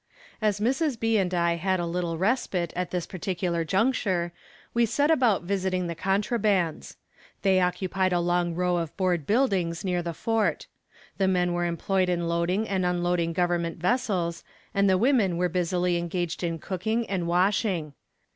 [0.41, 0.99] As Mrs.
[0.99, 1.19] B.
[1.19, 4.33] and I had a little respite at this particular juncture,
[4.73, 6.95] we set about visiting the contrabands.
[7.43, 10.65] They occupied a long row of board buildings near the fort.
[11.19, 14.43] The men were employed in loading and unloading Government vessels,
[14.73, 17.93] and the women were busily engaged in cooking and washing.